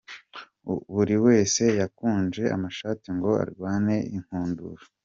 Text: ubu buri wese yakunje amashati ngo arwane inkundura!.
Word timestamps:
ubu 0.67 0.75
buri 0.95 1.15
wese 1.25 1.63
yakunje 1.79 2.43
amashati 2.55 3.07
ngo 3.15 3.29
arwane 3.43 3.95
inkundura!. 4.17 4.83